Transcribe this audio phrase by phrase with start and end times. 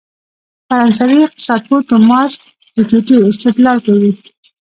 [0.67, 2.31] فرانسوي اقتصادپوه توماس
[2.73, 4.11] پيکيټي استدلال کوي.